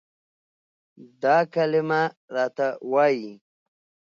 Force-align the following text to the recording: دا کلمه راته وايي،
دا 1.21 1.37
کلمه 1.53 2.01
راته 2.35 2.67
وايي، 2.91 3.31